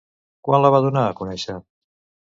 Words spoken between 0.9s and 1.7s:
a conèixer?